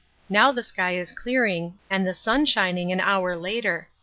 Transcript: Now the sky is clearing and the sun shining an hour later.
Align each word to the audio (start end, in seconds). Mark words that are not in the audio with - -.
Now 0.29 0.51
the 0.51 0.63
sky 0.63 0.95
is 0.95 1.11
clearing 1.11 1.77
and 1.87 2.07
the 2.07 2.15
sun 2.15 2.47
shining 2.47 2.91
an 2.91 2.99
hour 2.99 3.35
later. 3.37 3.87